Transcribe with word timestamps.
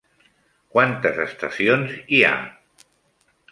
Quantes 0.75 1.19
estacions 1.27 1.95
hi 2.19 2.25
ha? 2.31 2.35